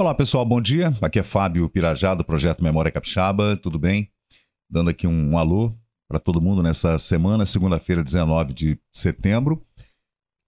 Olá 0.00 0.14
pessoal, 0.14 0.44
bom 0.44 0.60
dia. 0.60 0.92
Aqui 1.02 1.18
é 1.18 1.24
Fábio 1.24 1.68
Pirajá 1.68 2.14
do 2.14 2.22
Projeto 2.22 2.62
Memória 2.62 2.88
Capixaba, 2.88 3.56
tudo 3.56 3.80
bem? 3.80 4.08
Dando 4.70 4.90
aqui 4.90 5.08
um, 5.08 5.36
alô 5.36 5.76
para 6.06 6.20
todo 6.20 6.40
mundo 6.40 6.62
nessa 6.62 6.96
semana, 6.98 7.44
segunda-feira, 7.44 8.04
19 8.04 8.54
de 8.54 8.80
setembro. 8.92 9.66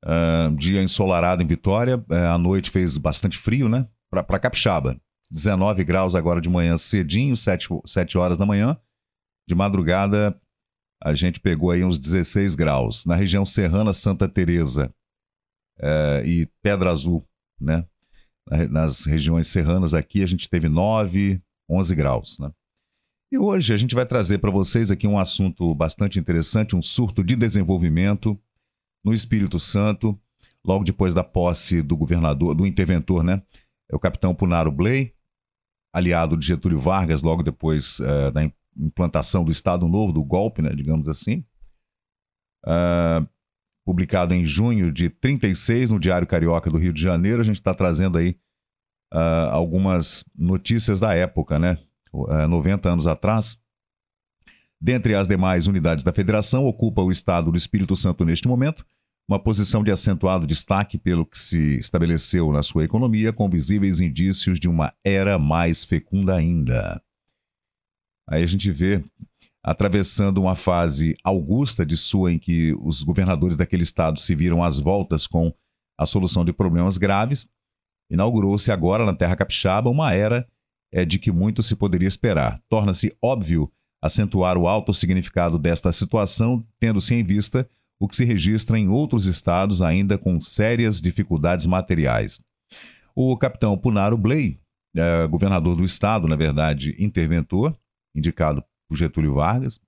Uh, 0.04 0.54
dia 0.56 0.80
ensolarado 0.80 1.42
em 1.42 1.46
Vitória, 1.48 1.98
uh, 1.98 2.32
à 2.32 2.38
noite 2.38 2.71
fez 2.71 2.96
bastante 2.96 3.36
frio, 3.36 3.68
né? 3.68 3.88
Para 4.08 4.38
Capixaba. 4.38 4.96
19 5.32 5.82
graus 5.82 6.14
agora 6.14 6.41
de 6.41 6.48
manhã 6.48 6.77
cedinho, 6.77 7.37
7, 7.37 7.71
7 7.85 8.19
horas 8.19 8.39
da 8.39 8.46
manhã. 8.46 8.79
De 9.48 9.55
madrugada 9.57 10.41
a 11.03 11.12
gente 11.12 11.41
pegou 11.41 11.73
aí 11.73 11.82
uns 11.82 11.98
16 11.98 12.55
graus. 12.55 13.05
Na 13.05 13.17
região 13.17 13.45
serrana 13.45 13.93
Santa 13.93 14.29
Teresa 14.29 14.95
uh, 15.80 16.25
e 16.25 16.48
Pedra 16.62 16.93
Azul, 16.93 17.27
né? 17.61 17.85
Nas 18.71 19.05
regiões 19.05 19.48
serranas 19.48 19.95
aqui, 19.95 20.23
a 20.23 20.27
gente 20.27 20.48
teve 20.48 20.69
9, 20.69 21.41
11 21.68 21.95
graus. 21.95 22.39
Né? 22.39 22.50
E 23.32 23.39
hoje 23.39 23.72
a 23.72 23.77
gente 23.77 23.95
vai 23.95 24.04
trazer 24.04 24.39
para 24.39 24.50
vocês 24.50 24.91
aqui 24.91 25.07
um 25.07 25.18
assunto 25.18 25.75
bastante 25.75 26.18
interessante, 26.18 26.75
um 26.75 26.82
surto 26.82 27.22
de 27.22 27.36
desenvolvimento 27.36 28.39
no 29.05 29.14
Espírito 29.14 29.58
Santo, 29.58 30.21
logo 30.64 30.85
depois 30.85 31.14
da 31.14 31.22
posse 31.22 31.81
do 31.81 31.96
governador, 31.96 32.55
do 32.55 32.67
interventor, 32.67 33.22
né? 33.22 33.42
É 33.91 33.97
o 33.97 34.00
capitão 34.00 34.34
Punaro 34.34 34.70
Blay, 34.70 35.14
aliado 35.92 36.36
de 36.36 36.47
Getúlio 36.47 36.78
Vargas, 36.78 37.22
logo 37.22 37.42
depois 37.42 37.98
uh, 38.00 38.30
da 38.33 38.42
implantação 38.77 39.44
do 39.44 39.50
Estado 39.50 39.89
Novo, 39.89 40.12
do 40.12 40.22
golpe, 40.22 40.62
né, 40.62 40.70
digamos 40.75 41.08
assim. 41.08 41.44
Uh, 42.64 43.27
publicado 43.91 44.33
em 44.33 44.44
junho 44.44 44.92
de 44.92 45.11
36 45.11 45.91
no 45.91 45.98
Diário 45.98 46.25
Carioca 46.25 46.70
do 46.70 46.78
Rio 46.78 46.92
de 46.92 47.03
Janeiro. 47.03 47.41
A 47.41 47.44
gente 47.44 47.56
está 47.56 47.75
trazendo 47.75 48.19
aí 48.19 48.36
uh, 49.12 49.50
algumas 49.50 50.25
notícias 50.33 51.00
da 51.00 51.12
época, 51.12 51.58
né? 51.58 51.77
Uh, 52.12 52.33
é, 52.33 52.47
90 52.47 52.89
anos 52.89 53.08
atrás. 53.08 53.61
Dentre 54.80 55.16
as 55.16 55.27
demais 55.27 55.66
unidades 55.66 56.05
da 56.05 56.12
federação, 56.12 56.66
ocupa 56.66 57.02
o 57.02 57.11
estado 57.11 57.50
do 57.50 57.56
Espírito 57.56 57.96
Santo 57.96 58.24
neste 58.24 58.46
momento, 58.46 58.86
uma 59.28 59.42
posição 59.42 59.83
de 59.83 59.91
acentuado 59.91 60.46
destaque 60.46 60.96
pelo 60.96 61.27
que 61.27 61.36
se 61.36 61.77
estabeleceu 61.77 62.52
na 62.52 62.62
sua 62.62 62.84
economia, 62.84 63.33
com 63.33 63.50
visíveis 63.50 63.98
indícios 63.98 64.61
de 64.61 64.68
uma 64.68 64.94
era 65.05 65.36
mais 65.36 65.83
fecunda 65.83 66.36
ainda. 66.36 67.02
Aí 68.28 68.44
a 68.44 68.46
gente 68.46 68.70
vê 68.70 69.05
atravessando 69.62 70.41
uma 70.41 70.56
fase 70.56 71.16
augusta 71.22 71.84
de 71.84 71.97
sua 71.97 72.33
em 72.33 72.39
que 72.39 72.75
os 72.80 73.03
governadores 73.03 73.56
daquele 73.56 73.83
estado 73.83 74.19
se 74.19 74.34
viram 74.34 74.64
às 74.64 74.78
voltas 74.78 75.27
com 75.27 75.52
a 75.98 76.06
solução 76.06 76.44
de 76.44 76.52
problemas 76.52 76.97
graves, 76.97 77.47
inaugurou-se 78.11 78.72
agora 78.72 79.05
na 79.05 79.14
Terra 79.14 79.36
Capixaba 79.36 79.91
uma 79.91 80.14
era 80.14 80.48
é, 80.92 81.05
de 81.05 81.19
que 81.19 81.30
muito 81.30 81.62
se 81.62 81.77
poderia 81.77 82.08
esperar. 82.08 82.61
Torna-se 82.69 83.14
óbvio 83.22 83.70
acentuar 84.02 84.56
o 84.56 84.67
alto 84.67 84.94
significado 84.94 85.58
desta 85.58 85.92
situação, 85.92 86.64
tendo-se 86.78 87.14
em 87.14 87.22
vista 87.22 87.69
o 88.00 88.08
que 88.08 88.17
se 88.17 88.24
registra 88.24 88.78
em 88.78 88.89
outros 88.89 89.27
estados 89.27 89.83
ainda 89.83 90.17
com 90.17 90.41
sérias 90.41 91.02
dificuldades 91.02 91.67
materiais. 91.67 92.41
O 93.14 93.36
capitão 93.36 93.77
Punaro 93.77 94.17
Blay, 94.17 94.58
é, 94.97 95.27
governador 95.27 95.77
do 95.77 95.84
estado, 95.84 96.27
na 96.27 96.34
verdade, 96.34 96.97
interventor, 96.98 97.77
indicado 98.17 98.64
por 98.91 98.96
Getúlio 98.96 99.34
Vargas, 99.34 99.80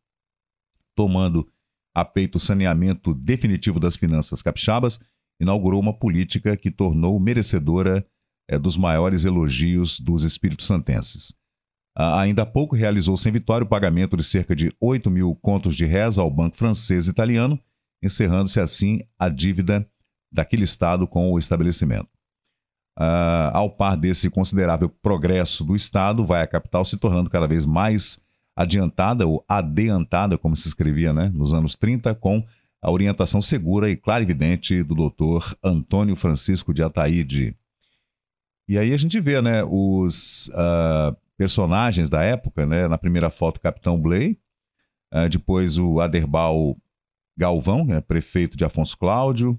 tomando 0.95 1.51
a 1.93 2.05
peito 2.05 2.37
o 2.37 2.41
saneamento 2.41 3.13
definitivo 3.13 3.81
das 3.81 3.97
finanças 3.97 4.41
capixabas, 4.41 5.01
inaugurou 5.41 5.81
uma 5.81 5.93
política 5.93 6.57
que 6.57 6.71
tornou 6.71 7.19
merecedora 7.19 8.07
é, 8.49 8.57
dos 8.57 8.77
maiores 8.77 9.25
elogios 9.25 9.99
dos 9.99 10.23
espíritos 10.23 10.67
santenses. 10.67 11.35
Ainda 11.95 12.43
há 12.43 12.47
pouco 12.47 12.77
realizou-se 12.77 13.29
em 13.29 13.33
Vitória 13.33 13.65
o 13.65 13.69
pagamento 13.69 14.17
de 14.17 14.25
cerca 14.25 14.57
de 14.57 14.75
8 14.81 15.11
mil 15.11 15.35
contos 15.35 15.77
de 15.77 15.85
reza 15.85 16.23
ao 16.23 16.31
Banco 16.31 16.57
Francês 16.57 17.07
e 17.07 17.11
Italiano, 17.11 17.61
encerrando-se 18.03 18.61
assim 18.61 19.01
a 19.19 19.29
dívida 19.29 19.87
daquele 20.33 20.65
Estado 20.65 21.07
com 21.07 21.31
o 21.31 21.39
estabelecimento. 21.39 22.09
Ah, 22.99 23.51
ao 23.53 23.69
par 23.69 23.97
desse 23.97 24.31
considerável 24.31 24.89
progresso 24.89 25.65
do 25.65 25.77
Estado, 25.77 26.25
vai 26.25 26.43
a 26.43 26.47
capital 26.47 26.85
se 26.85 26.97
tornando 26.97 27.29
cada 27.29 27.47
vez 27.47 27.67
mais 27.67 28.19
adiantada 28.57 29.27
ou 29.27 29.45
adiantada, 29.49 30.37
como 30.37 30.57
se 30.57 30.69
escrevia 30.69 31.13
né, 31.13 31.31
nos 31.35 31.53
anos 31.53 31.75
30, 31.75 32.15
com 32.15 32.45
a 32.83 32.91
orientação 32.91 33.41
segura 33.41 33.89
e 33.89 33.97
clarividente 33.97 34.83
do 34.83 34.95
doutor 34.95 35.57
Antônio 35.63 36.17
Francisco 36.17 36.75
de 36.75 36.83
Ataíde. 36.83 37.57
E 38.69 38.77
aí 38.79 38.93
a 38.93 38.97
gente 38.97 39.21
vê 39.21 39.41
né, 39.41 39.63
os 39.65 40.49
uh, 40.49 41.17
personagens 41.37 42.11
da 42.11 42.23
época, 42.23 42.67
né, 42.67 42.89
na 42.89 42.99
primeira 42.99 43.31
foto, 43.31 43.61
Capitão 43.61 44.01
Blay, 44.01 44.39
uh, 45.15 45.29
depois 45.29 45.79
o 45.79 46.01
Aderbal 46.01 46.77
Galvão, 47.37 47.85
né, 47.85 48.01
prefeito 48.01 48.57
de 48.57 48.65
Afonso 48.65 48.99
Cláudio, 48.99 49.53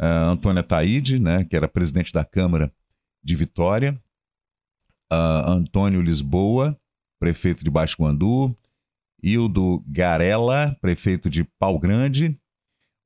uh, 0.00 0.30
Antônio 0.30 0.60
Ataíde, 0.60 1.18
né, 1.18 1.44
que 1.44 1.56
era 1.56 1.68
presidente 1.68 2.12
da 2.12 2.24
Câmara 2.24 2.72
de 3.22 3.36
Vitória, 3.36 4.00
Antônio 5.10 6.02
Lisboa, 6.02 6.78
prefeito 7.18 7.64
de 7.64 7.70
Baixo 7.70 7.96
Guandu, 8.00 8.56
Hildo 9.22 9.82
Garella, 9.86 10.76
prefeito 10.80 11.28
de 11.28 11.44
Pau 11.58 11.78
Grande, 11.78 12.38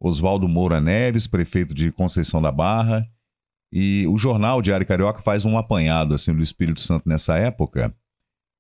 Oswaldo 0.00 0.48
Moura 0.48 0.80
Neves, 0.80 1.26
prefeito 1.26 1.74
de 1.74 1.90
Conceição 1.90 2.42
da 2.42 2.52
Barra, 2.52 3.08
e 3.72 4.06
o 4.06 4.18
jornal 4.18 4.60
Diário 4.60 4.86
Carioca 4.86 5.22
faz 5.22 5.44
um 5.44 5.56
apanhado 5.56 6.14
assim 6.14 6.34
do 6.34 6.42
Espírito 6.42 6.80
Santo 6.80 7.08
nessa 7.08 7.38
época, 7.38 7.96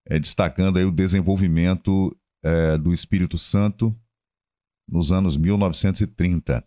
é, 0.08 0.18
destacando 0.18 0.78
aí 0.78 0.84
o 0.84 0.92
desenvolvimento 0.92 2.16
é, 2.42 2.78
do 2.78 2.92
Espírito 2.92 3.36
Santo 3.36 3.94
nos 4.88 5.12
anos 5.12 5.36
1930. 5.36 6.64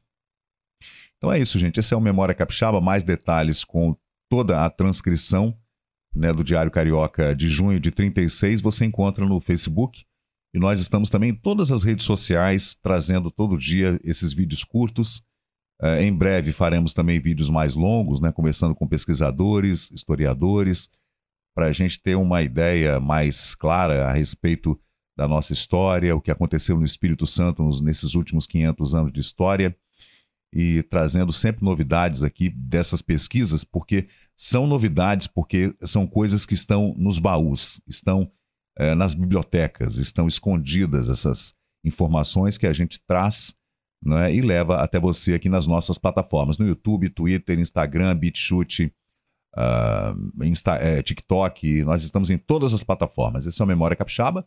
Então 1.17 1.31
é 1.31 1.39
isso, 1.39 1.57
gente. 1.57 1.79
Esse 1.79 1.93
é 1.93 1.97
o 1.97 2.01
Memória 2.01 2.35
Capixaba. 2.35 2.79
Mais 2.79 3.03
detalhes 3.03 3.63
com 3.63 3.97
toda 4.29 4.63
a 4.63 4.69
transcrição 4.69 5.57
né, 6.15 6.31
do 6.31 6.43
Diário 6.43 6.71
Carioca 6.71 7.35
de 7.35 7.49
junho 7.49 7.79
de 7.79 7.91
36, 7.91 8.61
você 8.61 8.85
encontra 8.85 9.25
no 9.25 9.41
Facebook. 9.41 10.05
E 10.53 10.59
nós 10.59 10.79
estamos 10.79 11.09
também 11.09 11.31
em 11.31 11.35
todas 11.35 11.69
as 11.69 11.83
redes 11.83 12.05
sociais, 12.05 12.75
trazendo 12.81 13.29
todo 13.29 13.57
dia 13.57 13.99
esses 14.03 14.31
vídeos 14.31 14.63
curtos. 14.63 15.21
Uh, 15.81 15.99
em 15.99 16.15
breve 16.15 16.53
faremos 16.53 16.93
também 16.93 17.19
vídeos 17.19 17.49
mais 17.49 17.75
longos, 17.75 18.21
né, 18.21 18.31
conversando 18.31 18.73
com 18.73 18.87
pesquisadores, 18.87 19.91
historiadores, 19.91 20.89
para 21.53 21.67
a 21.67 21.73
gente 21.73 22.01
ter 22.01 22.15
uma 22.15 22.41
ideia 22.41 22.99
mais 22.99 23.53
clara 23.53 24.07
a 24.07 24.13
respeito 24.13 24.79
da 25.17 25.27
nossa 25.27 25.51
história, 25.51 26.15
o 26.15 26.21
que 26.21 26.31
aconteceu 26.31 26.77
no 26.77 26.85
Espírito 26.85 27.25
Santo 27.25 27.61
nos, 27.61 27.81
nesses 27.81 28.15
últimos 28.15 28.47
500 28.47 28.93
anos 28.93 29.13
de 29.13 29.19
história, 29.19 29.75
e 30.53 30.83
trazendo 30.83 31.33
sempre 31.33 31.65
novidades 31.65 32.23
aqui 32.23 32.49
dessas 32.49 33.01
pesquisas, 33.01 33.65
porque 33.65 34.07
são 34.37 34.67
novidades 34.67 35.27
porque 35.27 35.73
são 35.81 36.05
coisas 36.05 36.45
que 36.45 36.53
estão 36.53 36.93
nos 36.97 37.19
baús, 37.19 37.79
estão 37.87 38.29
é, 38.77 38.93
nas 38.93 39.15
bibliotecas, 39.15 39.95
estão 39.95 40.27
escondidas 40.27 41.09
essas 41.09 41.53
informações 41.83 42.57
que 42.57 42.67
a 42.67 42.73
gente 42.73 42.99
traz 43.07 43.55
né, 44.03 44.33
e 44.33 44.41
leva 44.41 44.77
até 44.77 44.99
você 44.99 45.33
aqui 45.33 45.47
nas 45.47 45.65
nossas 45.65 45.97
plataformas, 45.97 46.57
no 46.57 46.67
YouTube, 46.67 47.09
Twitter, 47.09 47.57
Instagram, 47.57 48.15
BitChute, 48.15 48.93
uh, 49.55 50.43
Insta, 50.43 50.75
é, 50.75 51.01
TikTok, 51.01 51.83
nós 51.83 52.03
estamos 52.03 52.29
em 52.29 52.37
todas 52.37 52.73
as 52.73 52.83
plataformas. 52.83 53.45
Esse 53.45 53.61
é 53.61 53.65
o 53.65 53.67
Memória 53.67 53.95
Capixaba. 53.95 54.45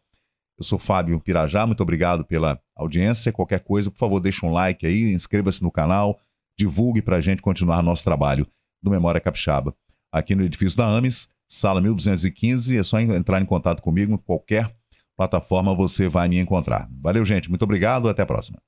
Eu 0.59 0.65
sou 0.65 0.79
Fábio 0.79 1.21
Pirajá, 1.21 1.67
muito 1.67 1.83
obrigado 1.83 2.25
pela 2.25 2.61
audiência. 2.77 3.33
Qualquer 3.33 3.61
coisa, 3.61 3.91
por 3.91 3.99
favor, 3.99 4.21
deixe 4.21 4.45
um 4.45 4.53
like 4.53 4.85
aí, 4.85 5.13
inscreva-se 5.13 5.63
no 5.63 5.71
canal, 5.71 6.21
divulgue 6.59 7.01
para 7.01 7.17
a 7.17 7.21
gente 7.21 7.41
continuar 7.41 7.83
nosso 7.83 8.05
trabalho 8.05 8.47
do 8.83 8.91
Memória 8.91 9.21
Capixaba. 9.21 9.75
Aqui 10.13 10.35
no 10.35 10.45
edifício 10.45 10.77
da 10.77 10.87
AMES, 10.87 11.29
sala 11.49 11.81
1215, 11.81 12.79
é 12.79 12.83
só 12.83 13.01
entrar 13.01 13.41
em 13.41 13.47
contato 13.47 13.83
comigo, 13.83 14.19
qualquer 14.19 14.75
plataforma 15.17 15.75
você 15.75 16.09
vai 16.09 16.29
me 16.29 16.39
encontrar. 16.39 16.89
Valeu, 17.01 17.25
gente, 17.25 17.49
muito 17.49 17.63
obrigado, 17.63 18.09
até 18.09 18.23
a 18.23 18.27
próxima. 18.27 18.59